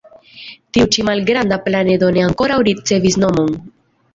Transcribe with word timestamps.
Tiu-ĉi 0.77 1.03
malgranda 1.09 1.59
planedo 1.67 2.09
ne 2.17 2.25
ankoraŭ 2.31 2.59
ricevis 2.71 3.19
nomon. 3.27 3.55